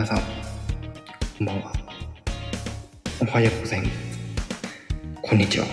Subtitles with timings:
[0.00, 0.18] 皆さん、
[1.36, 1.72] こんばんは。
[3.20, 3.92] おはようございます。
[5.20, 5.66] こんにちは。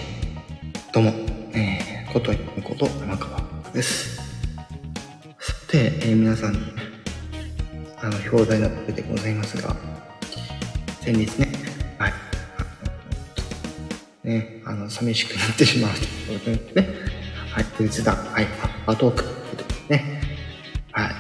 [0.94, 1.14] どうも、
[1.54, 3.42] えー、こといこと山川
[3.74, 4.18] です。
[4.18, 6.58] さて、えー皆さん、
[8.02, 9.74] あの、表題の上でございますが、
[11.00, 11.48] 先日ね、
[11.98, 12.14] はい、
[12.58, 12.66] あ
[14.26, 16.00] のね、あの、寂しくなってしまうと
[16.34, 16.96] いうことでね、
[17.50, 19.24] はい、仏壇、はい、アッパートーク、
[19.88, 20.22] ね、
[20.92, 21.12] はい、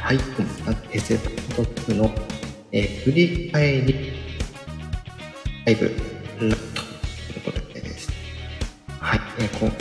[0.00, 0.18] はい、
[0.90, 1.16] 平成
[1.54, 2.12] トークの、
[2.78, 4.12] えー振り返り。
[5.64, 6.82] ライブ、ラット、
[7.32, 8.10] ということでです。
[8.10, 8.14] ね、
[9.00, 9.76] はい、えー今回は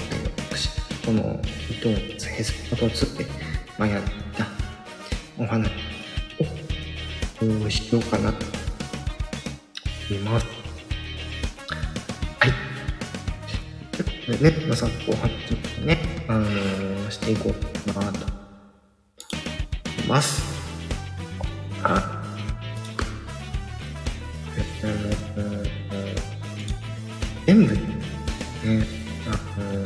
[0.50, 0.70] 私、
[1.06, 3.30] この伊藤平成トークで、
[3.78, 4.04] まあ、やっ
[4.38, 4.48] た。
[5.38, 5.70] お話
[6.40, 8.46] を、どうしようかなと
[10.10, 10.46] 思います。
[12.40, 12.54] はい。
[13.92, 15.98] ということでね、皆さん、後半ちょっとね、
[16.30, 16.75] あのー
[28.66, 28.70] あ
[29.62, 29.86] の、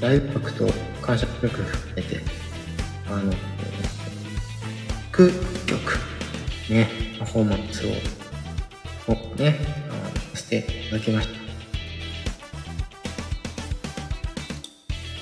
[0.00, 0.68] ライブ力と
[1.02, 2.20] 感謝力含めて、
[3.08, 3.32] あの、
[5.10, 5.28] 空
[5.66, 5.98] 曲、
[6.70, 7.90] ね、パフォーマンスを、
[9.12, 9.58] をね、
[9.90, 11.40] あのさせていただきました。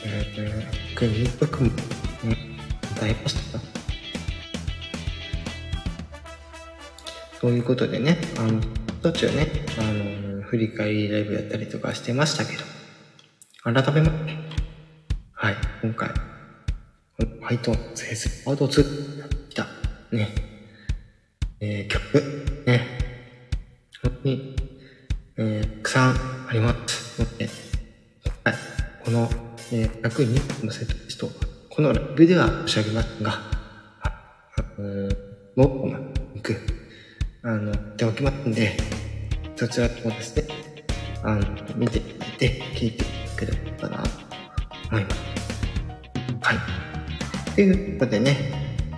[0.05, 1.11] えー、空
[1.49, 2.37] 曲も、ね、
[2.93, 3.59] 歌いました。
[7.41, 8.61] ということでね、あの、
[9.03, 12.65] 途中ね、あの、振り返りライブやったりとかしてましたけど、
[13.63, 14.37] 改めまして、
[15.33, 19.67] はい、今回、ホワイトンセースパート2、来た、
[20.11, 20.29] ね、
[21.61, 22.99] えー、曲、ね、
[24.03, 24.57] 本当に、
[25.37, 26.15] えー、たくさん
[26.49, 27.21] あります。
[27.23, 27.49] ので、
[28.45, 28.55] はい、
[29.05, 29.29] この、
[29.73, 31.29] えー、約2のセットリスト、
[31.69, 33.33] このライブでは申し上げますが、
[34.01, 34.11] あ
[34.79, 35.11] の、
[35.57, 35.91] もう、
[36.37, 36.57] 行く、
[37.43, 38.77] あの、っておきますんで、
[39.59, 40.45] そちらもですね、
[41.25, 41.43] あの、
[41.75, 42.03] 見てい
[42.39, 44.11] て、聞いていただければな、と
[44.89, 45.17] 思います。
[46.43, 46.59] はい。
[47.57, 48.37] ということでね、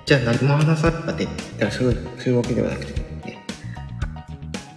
[0.04, 3.38] じゃあ何も話されたって言ったらそういう、わけではなくて、ね、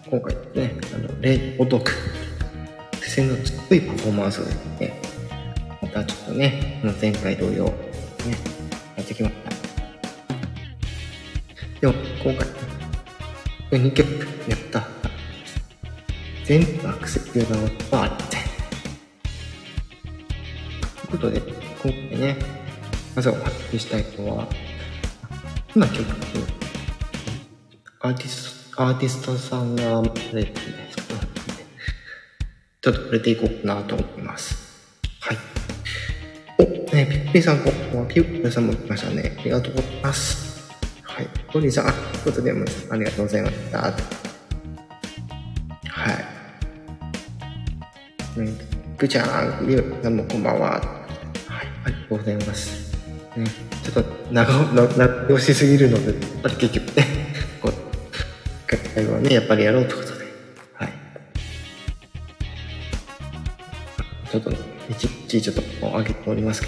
[0.10, 1.92] 今回ね、あの、例お得、
[3.02, 5.02] 手線の強いパフォーマンスをですね、
[5.82, 7.72] またちょっとね、前回同様、ね、
[8.96, 9.52] やってきました。
[11.82, 14.10] でも、今回、2曲
[14.50, 14.93] やった。
[16.44, 17.56] 全部アクセスが
[17.98, 18.42] はありません。
[20.98, 22.38] ということで、今回ね、
[23.16, 24.48] まずお話ししたいのは、
[25.74, 26.04] 今曲、
[28.02, 31.42] アーティスト、アーティストさんが待たれてない人なので、
[32.82, 35.02] ちょっと触れていこうかなと思います。
[35.22, 35.38] はい。
[36.58, 38.08] お、ね、ピッピーさん、こんばんは。
[38.08, 39.38] ピッピーさんも来ましたね。
[39.40, 40.70] ありがとうございます。
[41.04, 41.28] はい。
[41.54, 44.23] トニーさん、ということで、ありがとうございました。
[49.04, 50.70] ぐちゃん、りゅうさんもこんばんは。
[50.70, 50.82] はい、
[51.84, 52.96] ありがとうございます。
[53.36, 53.46] ね、
[53.84, 57.06] ちょっと長 な長押しすぎるので、やっぱり結局ね、
[57.60, 57.74] こう、
[58.96, 60.26] 会話をね、やっぱりやろうということで、
[60.76, 60.90] はい。
[64.32, 64.54] ちょっと、
[64.90, 65.62] 一日ちょっと
[65.98, 66.68] 上げておりますけ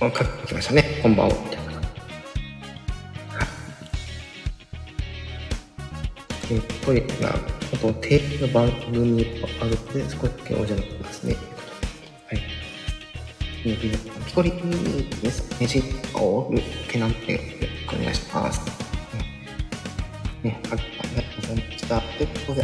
[0.00, 0.98] ど、はい、あ、書きましたね。
[1.04, 1.47] こんばんは。
[6.54, 7.30] みたいな。
[7.30, 11.36] あと、定期の番組があるので、少しだけお邪魔しますね。
[12.26, 12.40] はい。
[13.64, 14.52] えー、ピコリ
[15.22, 15.60] です。
[15.60, 16.52] ね、シーを
[16.88, 17.40] けなんて、
[17.88, 18.60] お願いします。
[20.42, 20.80] ね、あり
[21.16, 22.00] がとうございました。
[22.00, 22.62] ということで、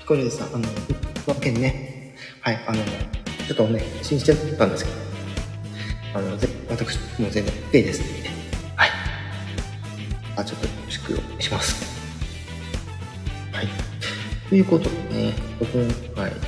[0.00, 0.68] ピコリさん、あの、
[1.26, 2.82] この件ね、はい、あの、
[3.46, 4.96] ちょっとね、信じてたんですけど、
[6.14, 8.28] あの、ぜ私も全然 OK ですので、
[8.76, 8.90] はい。
[10.36, 11.97] あ、ちょっとよろしくお願いします。
[14.48, 15.68] ということでね、今
[16.16, 16.38] 回、ね、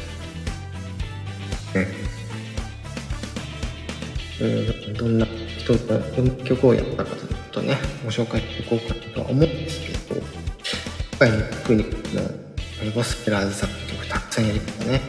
[4.40, 4.44] う
[4.90, 5.26] ん、どんな
[5.58, 15.00] 人が、どんな曲をやったかというとね、ご紹介していこうかとは思うんですけど、今回の特にのゴスペラーズさんの曲たくさんやりましたね。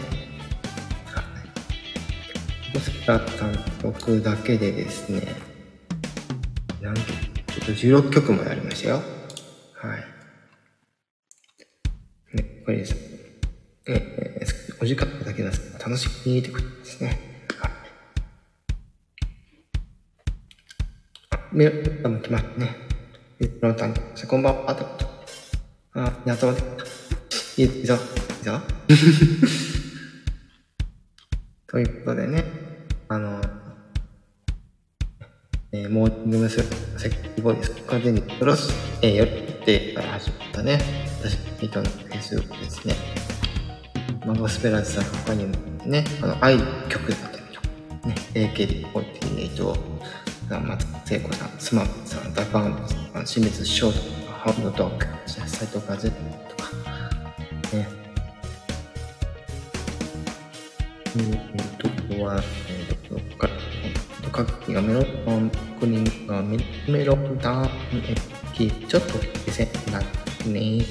[2.74, 5.34] ゴスペラーズさんの曲だけでですね、
[6.82, 7.14] なんと、ちょ
[7.96, 9.02] っと16曲もやりましたよ。
[9.76, 10.11] はい。
[12.72, 13.00] ね、これですね。
[13.88, 17.20] えー、お時間だけです楽しみに見てくれですね。
[21.52, 22.76] メールも来ましたね。
[23.42, 23.94] え、ロンタン、
[24.28, 24.78] こんばんは。
[25.94, 26.54] あ、やっと。
[27.58, 28.02] いいぞ、い
[28.42, 28.62] いぞ。
[31.68, 32.46] ということでね、
[33.10, 33.42] あの、
[35.74, 36.64] えー、モーニング娘。
[36.98, 38.72] セックボイス、完全にプロス、
[39.02, 40.80] えー、よってから始まったね、
[41.22, 42.96] 私、人のフェイスブックですね。
[44.26, 46.58] マゴスペランスさん他にもね、あの、愛
[46.90, 47.68] 曲だったりとか、
[48.08, 49.76] ね、AKB48、
[50.68, 54.02] 松聖子さん、スマップさん、ダバウンドさん、清水翔太、
[54.32, 56.08] ハーブのドッグ、斎藤和とか、
[57.74, 57.88] ね。
[61.16, 61.24] えっ
[61.78, 63.54] と、ここは、えっと、どっから、
[63.84, 65.04] えー、と、各機がメロン、
[65.80, 66.58] クリンがメ
[67.06, 67.70] ロンダーン、
[68.10, 70.00] え、キちょっと気せな
[70.46, 70.86] ね。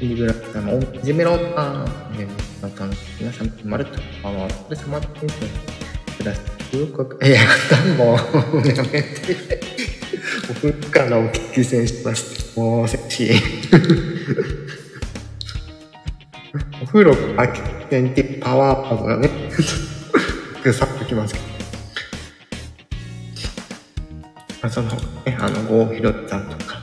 [0.00, 2.90] リブラさんも、ジメロンダーン、メロンダーン、
[3.20, 5.30] 皆さん、まるっと、あの、これ様ですね。
[6.18, 6.42] くださ
[6.72, 6.78] い。
[6.80, 7.40] よく、いや、
[7.96, 9.60] もう、やめて。
[10.50, 12.58] お風呂からお聞き戦します。
[12.58, 13.36] もう、セクシー。
[16.82, 17.58] お風呂からお聞き
[17.88, 19.30] 戦ってパワーパーがね、
[20.64, 21.51] ぐさっときますけど。
[24.62, 26.78] まあその、ね、あの、郷ひろさんとか、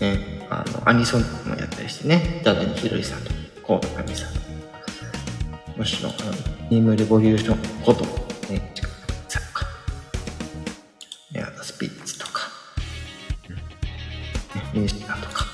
[0.00, 4.46] ね、あの、アニソンもやったりしてね、ダダニひろいさんとか、コートカさんとか、
[5.76, 6.32] もちろ、あの、
[6.68, 8.04] ニームレボリューションこと、
[8.52, 8.90] ね、近く
[9.28, 9.66] さんとか、
[11.32, 12.48] ね、あとスピッツとか、
[13.48, 13.54] ね、
[14.74, 15.44] ミュージカルとか、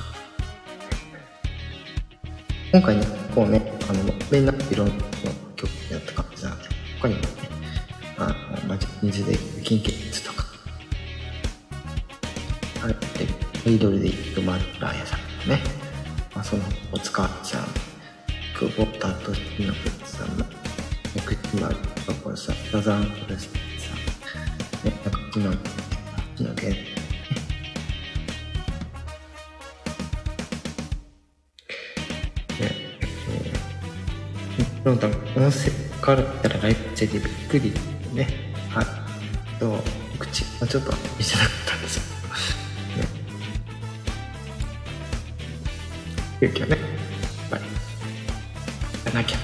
[2.73, 3.61] 今回ね、こうね、
[3.91, 4.95] あの、みんないろんな
[5.55, 6.65] 曲やった感じなんで、
[6.99, 7.27] 他にもね、
[8.17, 10.04] あの、まじ、水で、金欠とか、
[34.84, 35.70] ロンタン、音声
[36.02, 37.72] からったらライブチェでびっくり
[38.12, 38.28] ね。
[38.69, 38.86] はい。
[39.58, 39.78] と、
[40.19, 42.02] 口がちょっと見せなかったんですよ。
[46.42, 47.69] 勇気をね、やっぱり、や
[49.06, 49.38] らなきゃ。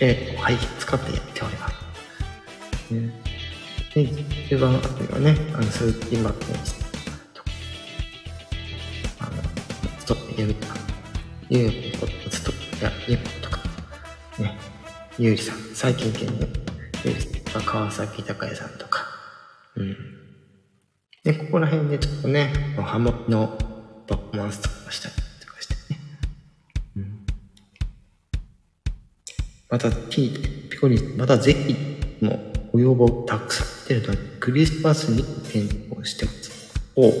[0.00, 2.94] えー、はい、使ってやっております。
[2.94, 3.22] ね、
[3.94, 6.84] で、一番あたりはね、あの、鈴木マックにして、
[9.20, 9.30] あの、
[10.00, 10.74] ストップやるとか、
[11.48, 11.91] ゆう
[15.22, 16.48] ゆうりさん、最近県の
[17.04, 19.06] ゆうりさん、川崎隆也さんとか、
[19.76, 19.96] うん。
[21.22, 23.56] で、ここら辺でちょっとね、ハモの
[24.08, 25.14] パフォーマンスとかしたり
[29.70, 31.76] また、T、ピコリン、またぜひ、
[32.20, 36.74] もご要望たくさん来てるので、クリスマスに変更してます。
[36.96, 37.12] おうん。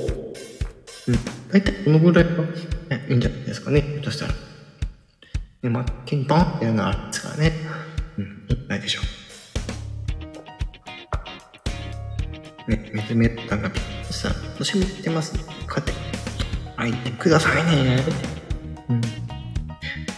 [1.52, 2.30] 大体このぐらいは、
[2.90, 3.80] ね、いいんじゃないですかね。
[3.80, 4.32] ひょっとしたら。
[5.62, 7.61] ね、まあ、ケンバンっていうのがあるんですからね。
[8.72, 9.00] ないでしょ
[12.66, 12.70] う。
[12.70, 13.70] ね、めずめたが、
[14.10, 15.42] さ、私も言ってますね。
[15.66, 15.92] 買って、
[16.76, 18.02] 入ってくださいね。
[18.88, 19.00] うん。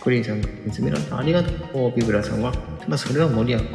[0.01, 1.93] クリーンさんが見つめられたありがとう。
[1.97, 2.53] ビブラさんは、
[2.87, 3.69] まあ、それは盛り上がる。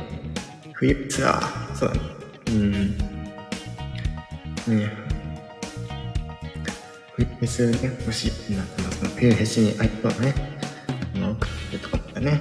[0.73, 1.75] 冬ツアー。
[1.75, 2.01] そうだね。
[2.47, 2.97] うん。
[4.77, 4.91] ね
[7.15, 10.33] 冬フェスね、欲しいなってますの冬フェスに相手はね、
[11.15, 11.43] あの、と
[11.89, 12.39] かったね、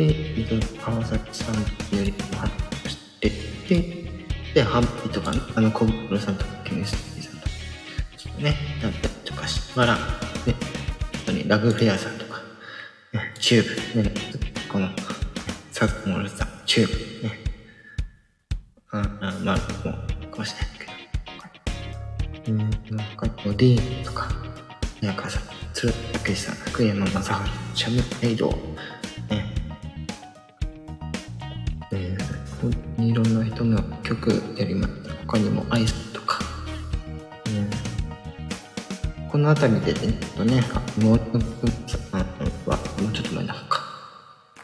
[0.00, 1.62] で、えっと、川崎さんよ
[2.02, 3.28] り発表して、
[3.68, 4.06] で、
[4.54, 7.50] で、ハッピーとかね、あの、小袋さんとか、ケミスティさんとか、
[8.16, 9.08] ちょっとね、なんて
[9.74, 10.00] から、ね、
[10.46, 10.54] 本
[11.26, 12.40] 当にラグフェアさんとか、
[13.12, 14.14] ね、チューブ、ね、
[14.72, 14.88] この、
[15.70, 17.38] サッモールさん、チューブ、ね、
[18.92, 20.78] あ、あまあ、もう、かもしれない
[22.44, 24.28] けど、うん、なんか、ディーンとか、
[25.02, 25.42] 宮川さん、
[25.74, 27.30] 鶴武さん、福山雅治、
[27.74, 28.48] シャムエイド、
[39.60, 40.62] この辺りでね、とね、
[41.02, 41.22] もう一
[41.86, 42.24] つは、
[42.98, 43.82] もうちょっと前なのか。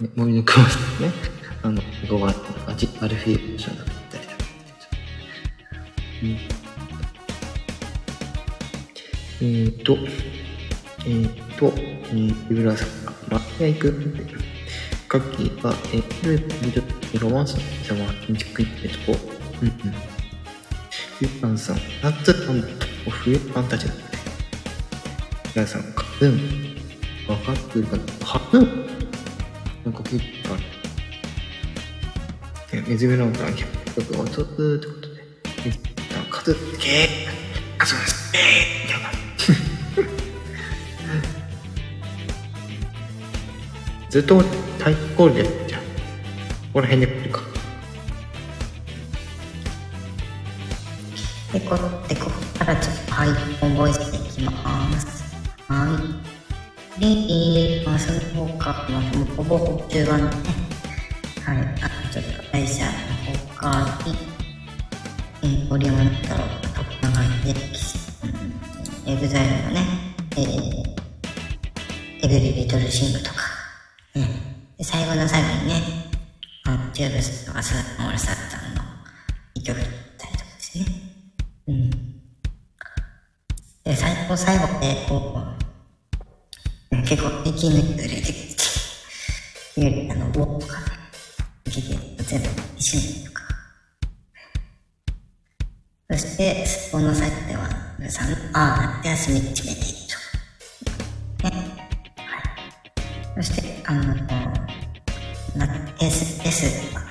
[0.01, 0.57] ね、もう一つ
[1.03, 1.13] ね、
[1.63, 4.37] あの、5番とか、ジアルフィーションだったりとか。
[6.23, 6.31] うん、
[9.43, 9.99] えっ、ー、と、
[11.05, 14.35] えっ、ー、と、えー、ユーラさんが、マッヤ行くって、
[15.09, 19.19] カッキーが、えー、ループ、ロマンスの貴様、建築行ってとこ、
[19.61, 19.75] うんうん。
[21.21, 24.06] ユーパンさん、夏なんだと、冬パンたちだ
[25.57, 30.57] 皆さん、カヌー、分かってるかなカヌーなんか結構あ
[32.77, 32.85] る。
[32.87, 35.23] 水辺の歌100曲を飛ぶってことで、
[35.65, 37.99] 水辺の歌、カズッケー、カズッ
[38.33, 38.43] ケー
[38.85, 39.09] みたいな。
[44.11, 45.81] ずっと太鼓でやってゃん。
[46.75, 47.41] こら辺で来るか。
[51.55, 51.77] で、こ
[52.09, 55.26] で、ここからちょっと、はい、覚えていきます。
[55.69, 55.99] は
[56.97, 57.01] い。
[57.01, 59.03] で、えー、まあ、その他、まあ、
[59.37, 60.31] ほぼほぼ中盤ね。
[61.45, 62.91] はい、あ、ちょっと、会社の
[63.55, 64.17] 他に、
[65.43, 66.45] えー、オリオン太郎が
[66.75, 67.61] トップ流れで、
[69.07, 69.81] うん、エグザイルのね、
[70.37, 73.37] えー、エブリリトルシングとか、
[74.15, 74.29] ね、
[74.79, 75.83] で最後の最後にね、
[76.65, 78.83] あの、チューブスとかスーモールサッタンの
[79.55, 80.85] 一曲だったりとかですね。
[81.69, 81.91] うん。
[83.85, 85.06] で、最後最後で、
[98.53, 99.97] ああ、夏休み決めている
[101.43, 101.49] と。
[101.49, 101.57] ね。
[102.17, 103.45] はい。
[103.45, 104.15] そして、あの、
[105.57, 105.67] な
[106.01, 107.03] S、S は、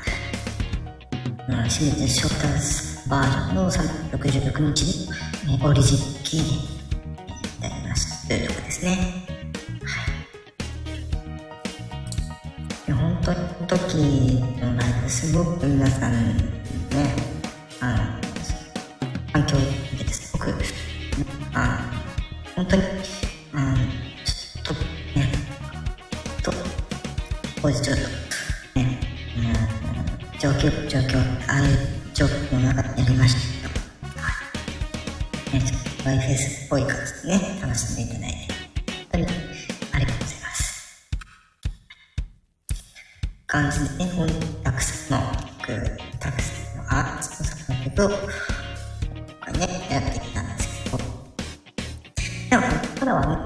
[1.47, 2.47] まあ、清水翔太
[3.09, 5.09] バージョンの366日に、
[5.61, 8.91] えオリジンキーでやりましたというところですね。
[9.83, 10.15] はい。
[12.87, 16.64] いや本当に、時のライブ、すごく皆さん
[43.55, 45.27] 感じでね、こうたくさんの
[45.65, 50.97] 曲、たくさんのアーティストさんの曲を、ね、やってきたんですけど、
[52.49, 53.37] でも、ここからはね、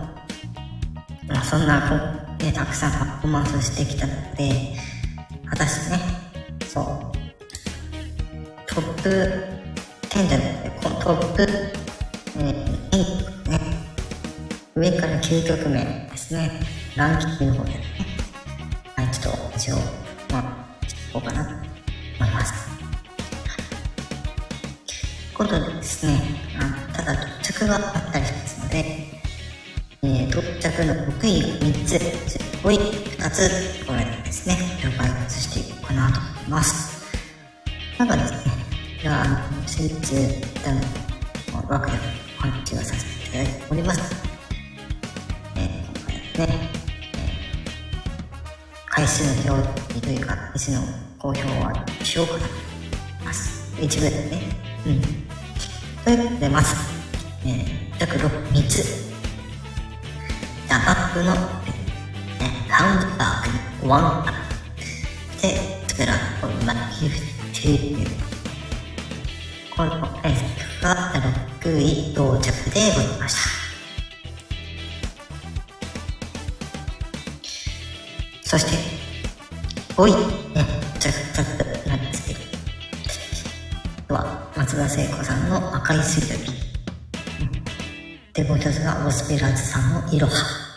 [1.27, 1.95] まあ、そんなこ
[2.41, 4.75] う、ね、たくさんパフォーマンスしてきたので、
[5.47, 6.01] 果たしてね、
[6.67, 6.85] そう、
[8.65, 9.09] トップ
[10.09, 11.47] 10じゃなくて、このトップ、
[12.39, 12.89] えー、
[13.45, 13.59] 8ね、
[14.75, 16.49] 上から9曲目ですね、
[16.95, 17.83] ランキングの方でね、
[18.95, 19.98] はい、ちょっと一応、
[27.59, 28.85] ただ到着があったりしますので、
[30.01, 31.95] えー、到着の6位が3つ、
[32.63, 37.03] 5位2つ、これですね、了解発していこうかなと思います。
[37.97, 38.37] なんかですね、
[39.03, 40.81] では、あの、先日、一旦、
[41.67, 41.97] 枠で
[42.37, 44.15] お話をさせていただいております。
[45.57, 46.69] えー、今回ですね、
[47.13, 50.81] えー、回数の表記というか、回数の
[51.17, 53.75] 公表はしようかなと思います。
[53.81, 54.43] 一部でね。
[54.87, 55.01] うん。
[56.05, 56.88] ということで、まず、
[57.45, 59.09] えー、約、3つ。
[60.67, 64.33] ダバップの、えー、ラウンドバーグワンアッ
[65.37, 65.41] プ。
[65.41, 65.47] で、
[65.87, 67.19] トゥラップマギフ
[67.53, 68.29] ティー
[69.75, 69.91] この
[70.23, 71.13] えーが
[71.61, 73.39] 6位到着でございました。
[78.43, 78.71] そして、
[79.95, 80.65] 5位、ね、
[80.99, 82.33] 着々なんですけ
[84.09, 86.68] ど、は、松田聖子さんの赤い水曜日。
[88.39, 90.68] で、もう一つが、オスペラーズさんのいろは。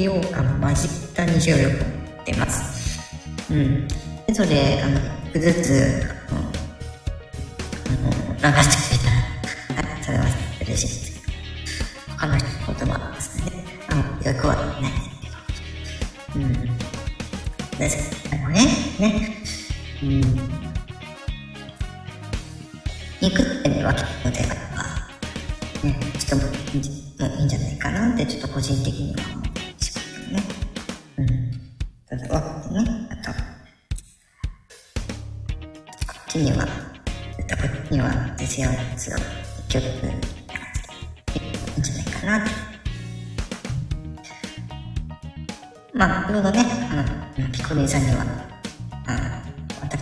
[0.00, 1.80] 強に使用感混じった虹をよく持
[2.22, 3.00] ってます。
[3.50, 3.88] うん。
[4.26, 6.40] で、それ、あの、一個ずつ、あの、
[8.40, 8.89] あの流して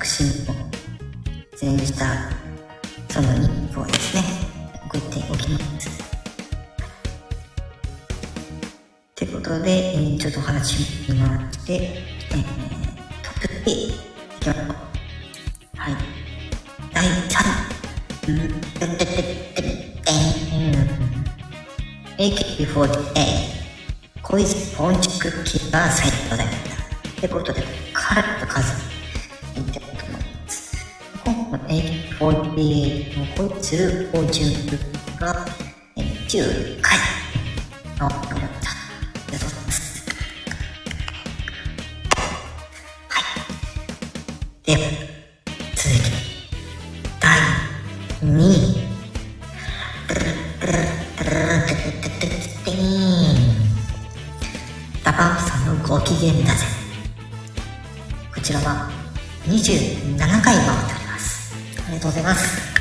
[0.08, 2.06] さんに、した
[3.10, 4.22] その2個をですね、
[4.86, 5.90] 送っておきます。
[9.14, 12.42] ということで、えーちょっとお話しまして、えー
[13.22, 13.92] トップ3い
[14.40, 14.64] きましょう。
[15.76, 15.92] はい。
[16.94, 17.12] 第3
[18.28, 18.32] 位。
[18.32, 18.60] うん。
[18.60, 19.06] てってってっ
[19.54, 19.64] てっ
[20.04, 20.12] て
[20.72, 20.76] ん。
[22.16, 22.88] AKB48
[24.22, 26.54] 小泉ポンチクッキーが最高だった。
[27.10, 27.62] ってことで、
[27.92, 28.87] カラッと数
[32.58, 34.50] の AKB48 のこいつを順
[35.20, 35.46] が
[35.96, 36.98] えー10回
[37.98, 38.36] のよかった。
[38.36, 38.74] あ
[39.28, 40.06] りがとうございます。
[43.08, 43.22] はい。
[44.66, 44.78] では、
[45.74, 46.04] 続いて、
[47.20, 47.40] 第
[48.22, 48.88] 2位。
[55.04, 56.66] ダパンプさんのご機嫌だぜ。
[58.34, 58.90] こちらは
[59.46, 60.87] 27回回ってお
[61.98, 62.77] ありがとうございます。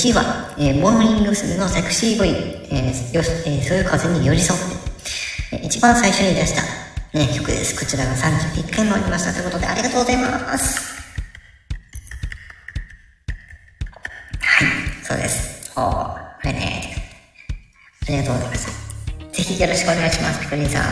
[0.00, 1.56] 1は、えーモーニング娘。
[1.56, 4.66] のセクシーボイ、えーよえーそういう風に寄り添って、
[5.52, 6.62] えー一番最初に出した、
[7.18, 7.78] ね、曲です。
[7.78, 9.32] こちらが31回もありました。
[9.32, 10.80] ということで、ありがとうございます。
[14.40, 14.68] はい。
[15.04, 15.70] そうです。
[15.76, 16.94] おー、これね。
[18.08, 18.68] ありがとうございます。
[19.32, 20.82] ぜひよろしくお願いします、ピコリンさん。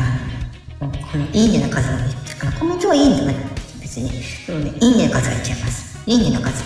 [0.85, 1.95] のこのいいねの数が
[2.49, 3.35] あコメントはいいね
[3.81, 4.09] 別に
[4.47, 5.99] でもねいいねの数がいっちゃいます。
[6.07, 6.63] いいねの数。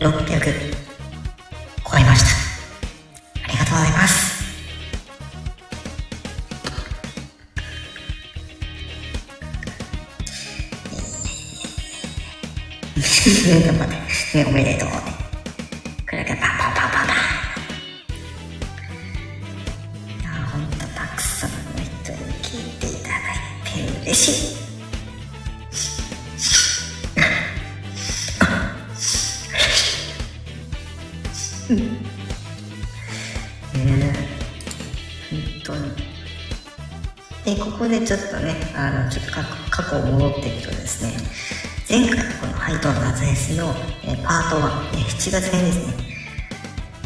[0.00, 0.83] 600
[13.46, 13.94] ね、頑張って。
[14.38, 14.94] ね、おめでとうね。
[16.08, 17.16] これがパンパンパンパンパン。
[20.18, 23.20] いや、ほんとたくさんの人に聞いていただい
[24.00, 24.54] て嬉しい。
[31.74, 31.82] ね
[35.30, 35.90] 本当に。
[37.44, 41.12] で、ここでちょっとね、あの、ちょっと過去過去を戻っていくとですね、
[41.94, 44.56] 前回このハイトーン夏フェスの、えパート
[44.96, 45.94] 1、え7月編ですね、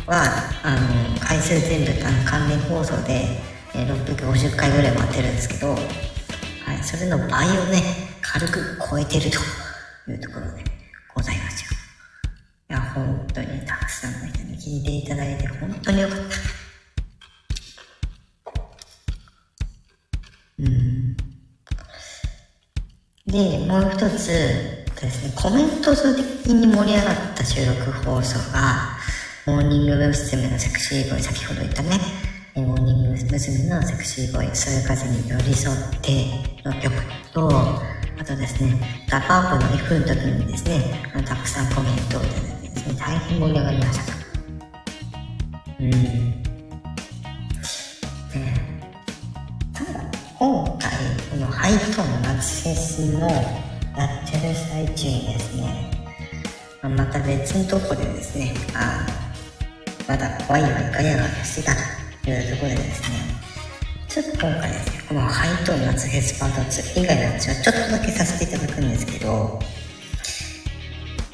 [0.07, 0.25] は、
[0.63, 0.81] あ
[1.13, 3.39] の、回数全部あの関連放送で、
[3.75, 7.83] えー650回ぐらい待ってるんですけど、はい、それの倍をね、
[8.23, 10.65] 軽く超えてるというところで
[11.15, 11.79] ございますよ。
[12.71, 16.25] いや、本当にたくさんの人に聞いていただいて、本当によかった。
[20.61, 21.17] うん
[23.27, 28.99] で、もう一つですね、コメント数的に盛り上がった収録放送が、
[29.47, 30.49] モーニング娘。
[30.49, 31.91] のセクシーボイ、先ほど言ったね、
[32.57, 33.69] モーニング娘。
[33.69, 36.11] のセクシーボイ、そういう風に寄り添って
[36.65, 36.95] の曲
[37.33, 44.13] と、あとですね、 DA PUMP の F の時にですね、たくさんコメントをいただいてですね、大変盛り上がりました。
[45.81, 45.91] うん。
[45.91, 46.45] ね
[49.73, 50.01] ただ、
[50.39, 50.91] 今回
[51.31, 53.68] このハイトーン夏フェスの
[53.99, 55.91] やってる最中にですね
[56.83, 59.05] また別のとこでですねあ
[60.07, 61.73] まだワイワイガヤガヤしてた
[62.23, 63.19] というところでですね
[64.07, 69.59] ちょっと今回ですねこのハイトーン夏フェスパート2以外の話はちょっとだけさせていただくんですけど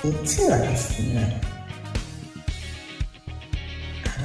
[0.03, 1.41] 実はですね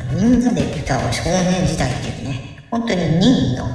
[0.10, 3.65] あのみんなで歌う少年時代っていうね本当に任意の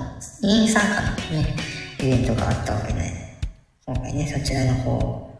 [0.40, 1.54] 任意参加のね
[2.00, 3.13] イベントがあったわけで
[3.86, 5.38] 今回ねそちらの方も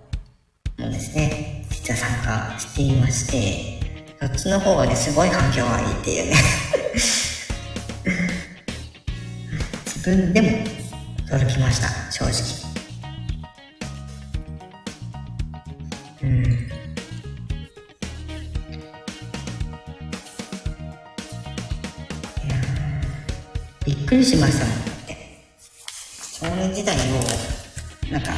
[0.76, 3.80] ですね実は参加していまして
[4.20, 6.36] そっちの方がねすごい反響がいいっていうね。
[9.86, 10.48] 自分でも
[11.26, 12.34] 驚きました正直。
[16.22, 16.42] うん。
[23.86, 25.16] びっくりしましたもんって
[26.38, 27.63] 少年時代を
[28.10, 28.32] なんか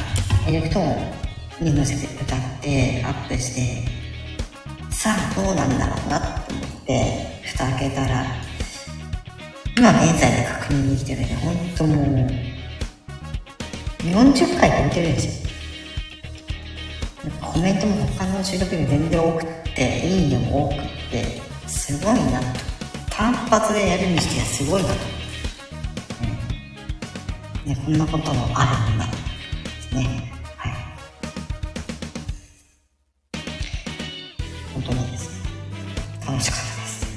[0.47, 3.83] エレクトーンに乗せて歌ってアップして
[4.89, 8.25] さあどうなんだろうなと思って蓋開けたら
[9.77, 11.35] 今現在で確認できてるね。
[11.35, 12.27] ほんともう
[14.03, 15.49] 40回超えてるんですよ。
[17.41, 22.45] コメントも他の収録より全然多くっていいねも多くってすごいなと。
[23.09, 24.95] 単発でやるにしてはすごいなと、
[27.63, 27.69] うん。
[27.69, 29.16] ね、こんなこともあるんだ。
[29.97, 30.31] ね。
[30.57, 30.73] はい。
[34.73, 35.49] 本当にですね。
[36.25, 37.07] 楽しかったです。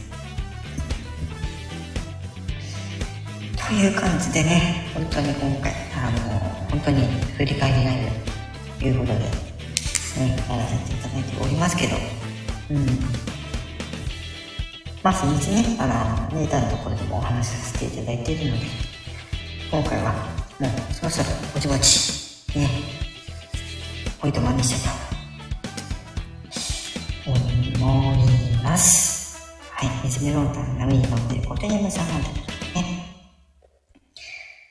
[3.68, 6.40] という感じでね本当に今回あの
[6.70, 7.96] 本当に振り返りライ
[8.76, 9.50] ブということで
[10.18, 11.96] ね、やらせていただいておりますけど、
[12.70, 12.86] うん。
[15.02, 18.66] まあ、そのうちね、あの、ネタのところでもお話しさせていただいているので、
[19.70, 20.12] 今回は、
[20.58, 22.19] もう、そろそろぼちぼち、
[22.54, 22.68] ね、
[24.22, 25.10] おいとまにした。
[27.70, 29.38] いと思います。
[29.72, 32.28] はい、水メロンタン波に乗ってるコテニムさんなんで
[32.74, 33.06] ね、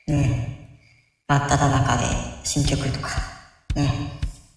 [0.06, 0.78] ね
[1.26, 2.04] 真っ只中で
[2.44, 3.10] 新曲とか、
[3.74, 3.88] ね、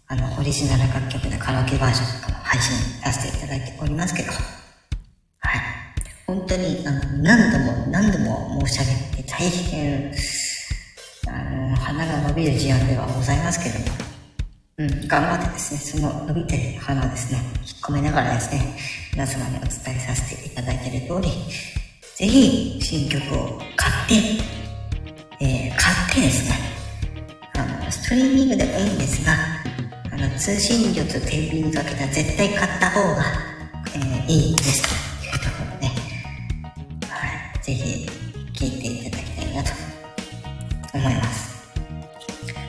[0.08, 4.42] あの、オリジナル楽曲のカラオケバージョンとかも配信させていただいておりますけど、はい。
[6.28, 10.14] 本当に、あの、何度も何度も申し上げて大変、
[11.94, 13.86] あの、鼻が伸びる事案ではございますけども、
[14.78, 18.76] うん、頑張ってですね、その伸びてる鼻をですね、引っ込めながらですね、
[19.14, 21.30] 皆様にお伝えさせていただいている通り、
[22.16, 24.16] ぜひ新曲を買って、
[25.40, 26.56] えー、買ってですね、
[27.54, 29.34] あの、ストリーミングでもいいんですが、
[30.12, 33.24] あの、通信料と天秤にかけたら絶対買った方が、
[33.96, 35.13] えーいいです。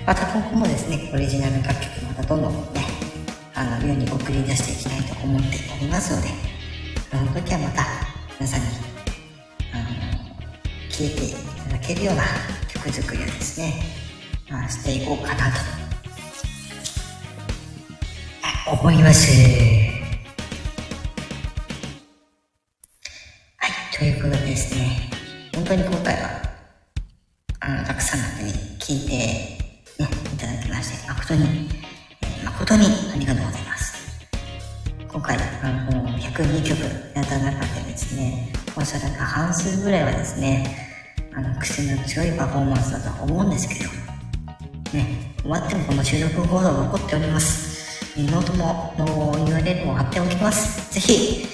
[0.06, 2.84] また今後もですね、オリジナル楽曲またどんどんね、
[3.54, 6.28] あの、世に送り出していきたいと思っておりますので、
[7.10, 7.86] その時はまた
[8.38, 8.66] 皆さんに、
[9.72, 9.84] あの、
[10.90, 12.22] 聴いていただけるような
[12.68, 13.82] 曲作りをですね、
[14.50, 15.56] まあ、していこうかなと
[18.72, 19.32] 思います。
[23.56, 25.10] はい、ということでですね、
[25.54, 26.42] 本当に今回は、
[27.60, 29.53] あの、たくさんの方に聞いて、
[31.24, 31.70] 誠に、
[32.44, 32.84] 誠に
[33.14, 34.26] ありがとうございます。
[35.10, 36.80] 今回、あの、102曲
[37.16, 40.76] やった中でですね、おそらく半数ぐらいはですね、
[41.34, 43.90] あの、癖の強いパフォーマンスだと思うんですけど、
[44.92, 48.20] ね、終わってもこの収録報道残っております。
[48.20, 50.92] ノートもの URL を貼っておきます。
[50.92, 51.46] ぜひ、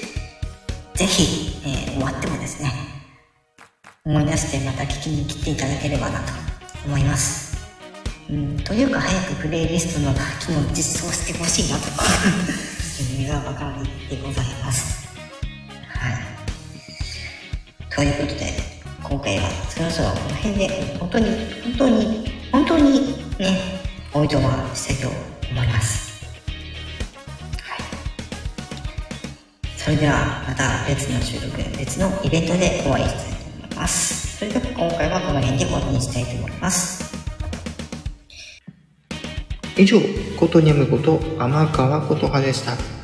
[0.94, 2.72] ぜひ、えー終わってもですね、
[4.04, 6.32] 思い出してまた聞きに来ていただければなと
[6.86, 7.49] 思います。
[8.30, 11.86] うん、というか早くプレイリストの機能を実装してほしいなと
[13.26, 13.74] 願うばか
[14.08, 15.08] りでございます。
[15.88, 17.94] はい。
[17.94, 18.52] ということで、
[19.02, 21.26] 今回はそろそろこの辺で、本当に、
[21.62, 23.80] 本当に、本当にね、
[24.12, 25.08] おいとましたいと
[25.50, 26.10] 思います。
[29.76, 34.38] それではまた別の収録、別のイベントでお会いしたいと思います。
[34.38, 37.09] それでは今回はこの辺で終わりにしたいと思います。
[39.80, 39.98] 以上、
[40.38, 42.99] ことにゃむこと天川ことはでした。